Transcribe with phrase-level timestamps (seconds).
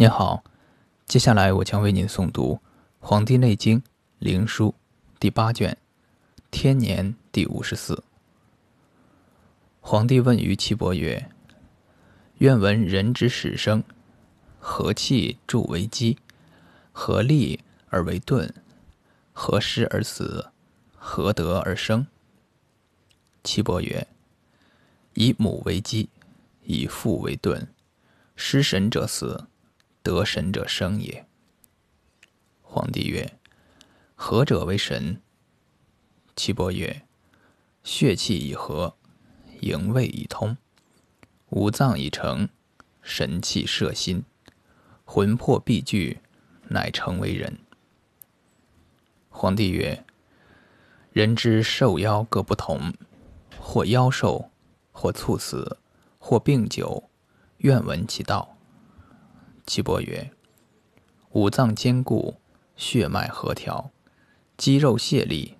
[0.00, 0.42] 您好，
[1.04, 2.54] 接下来我将为您诵读
[3.00, 3.78] 《黄帝内经·
[4.18, 4.68] 灵书》
[5.20, 5.76] 第八卷
[6.50, 8.02] 《天年》第五十四。
[9.82, 11.30] 皇帝问于岐伯曰
[12.40, 13.84] ：“愿闻人之始生，
[14.58, 16.16] 何气助为基？
[16.92, 17.60] 何利
[17.90, 18.54] 而为盾？
[19.34, 20.50] 何失而死？
[20.96, 22.06] 何得而生？”
[23.44, 24.06] 岐伯曰
[25.12, 26.08] ：“以母为基，
[26.64, 27.68] 以父为盾，
[28.34, 29.46] 失神者死。”
[30.02, 31.26] 得神者生也。
[32.62, 33.38] 皇帝曰
[34.14, 35.20] ：“何者为神？”
[36.36, 37.02] 岐伯曰
[37.84, 38.96] ：“血气已和，
[39.60, 40.56] 营卫已通，
[41.50, 42.48] 五脏已成，
[43.02, 44.24] 神气摄心，
[45.04, 46.20] 魂魄必聚，
[46.68, 47.58] 乃成为人。”
[49.28, 50.04] 皇帝曰
[51.12, 52.94] ：“人之寿夭各不同，
[53.58, 54.50] 或夭寿，
[54.92, 55.78] 或猝死，
[56.18, 57.10] 或病久，
[57.58, 58.56] 愿闻其道。”
[59.70, 60.32] 岐伯曰
[61.30, 62.40] ：“五脏坚固，
[62.74, 63.92] 血脉和调，
[64.56, 65.58] 肌肉泄力，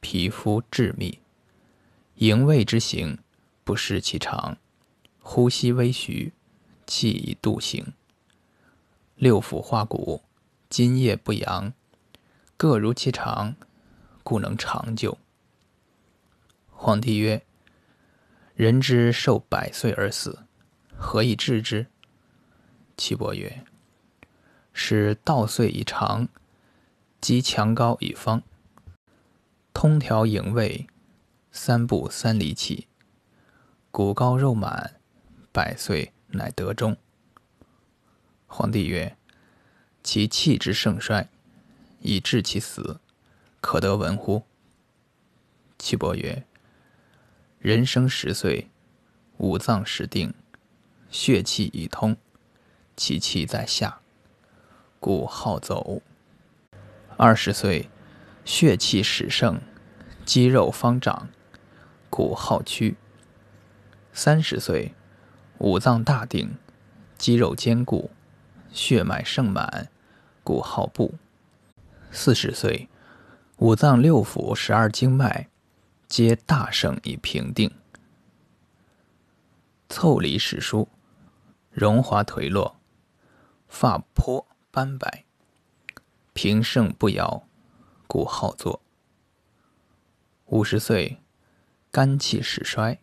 [0.00, 1.20] 皮肤致密，
[2.16, 3.16] 营卫之行，
[3.64, 4.58] 不失其常；
[5.20, 6.34] 呼吸微徐，
[6.86, 7.94] 气以度行。
[9.14, 10.20] 六腑化骨，
[10.68, 11.72] 津液不扬，
[12.58, 13.56] 各如其常，
[14.22, 15.16] 故能长久。”
[16.68, 17.42] 皇帝曰
[18.54, 20.40] ：“人之寿百岁而死，
[20.94, 21.86] 何以治之？”
[22.96, 23.62] 岐伯曰
[24.72, 26.28] ：“使稻穗以长，
[27.20, 28.42] 积强膏以方，
[29.74, 30.86] 通调营卫，
[31.52, 32.88] 三步三里起，
[33.90, 34.98] 骨高肉满，
[35.52, 36.96] 百岁乃得终。”
[38.48, 39.14] 皇帝曰
[40.02, 41.28] ：“其气之盛衰，
[42.00, 42.98] 以致其死，
[43.60, 44.42] 可得闻乎？”
[45.78, 46.46] 岐伯曰
[47.60, 48.70] ：“人生十岁，
[49.36, 50.32] 五脏始定，
[51.10, 52.16] 血气已通。”
[52.96, 54.00] 其气在下，
[54.98, 56.00] 故好走。
[57.18, 57.90] 二十岁，
[58.44, 59.60] 血气始盛，
[60.24, 61.28] 肌肉方长，
[62.08, 62.96] 故好屈。
[64.12, 64.94] 三十岁，
[65.58, 66.56] 五脏大定，
[67.18, 68.10] 肌肉坚固，
[68.72, 69.90] 血脉盛满，
[70.42, 71.14] 故好步。
[72.10, 72.88] 四十岁，
[73.58, 75.48] 五脏六腑十二经脉，
[76.08, 77.70] 皆大盛以平定。
[79.90, 80.88] 凑离史书，
[81.70, 82.74] 荣华颓落。
[83.68, 85.24] 发颇斑白，
[86.32, 87.46] 平盛不摇，
[88.06, 88.80] 故好坐。
[90.46, 91.18] 五十岁，
[91.90, 92.98] 肝气始衰，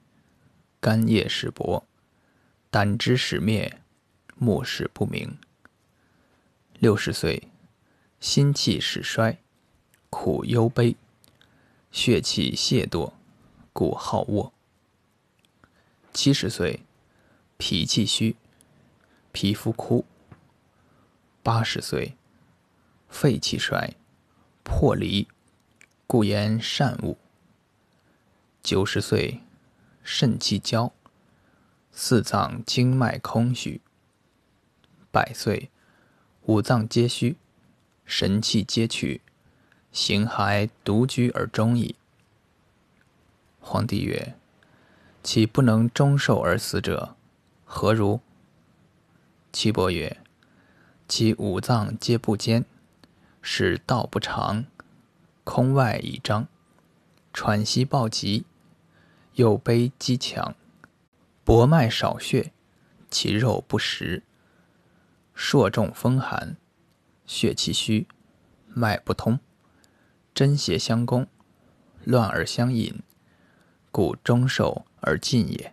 [0.79, 1.85] 肝液始薄，
[2.69, 3.81] 胆汁始灭，
[4.35, 5.37] 目始不明。
[6.79, 7.49] 六十岁，
[8.19, 9.39] 心气始衰，
[10.09, 10.95] 苦忧悲，
[11.91, 13.13] 血气懈惰，
[13.73, 14.53] 故好卧。
[16.13, 16.81] 七十岁，
[17.57, 18.35] 脾气虚，
[19.31, 20.05] 皮肤枯。
[21.43, 22.15] 八十岁，
[23.09, 23.95] 肺气衰，
[24.63, 25.27] 魄离，
[26.07, 27.17] 故言善恶。
[28.63, 29.41] 九十岁，
[30.03, 30.93] 肾气交，
[31.91, 33.81] 四脏经脉空虚。
[35.11, 35.69] 百岁，
[36.43, 37.35] 五脏皆虚，
[38.05, 39.19] 神气皆去，
[39.91, 41.97] 形骸独居而终矣。
[43.59, 44.37] 皇帝曰
[45.21, 47.17] ：“岂不能终寿而死者，
[47.65, 48.21] 何如？”
[49.51, 50.22] 岐伯曰：
[51.07, 52.65] 其五脏皆不坚，
[53.41, 54.65] 使道不长，
[55.43, 56.47] 空外已张，
[57.33, 58.45] 喘息暴急，
[59.33, 60.55] 右背肌强，
[61.43, 62.53] 薄脉少血，
[63.11, 64.23] 其肉不实，
[65.35, 66.55] 朔重风寒，
[67.25, 68.07] 血气虚，
[68.67, 69.39] 脉不通，
[70.33, 71.27] 真邪相攻，
[72.05, 73.03] 乱而相引，
[73.91, 75.72] 故终寿而尽也。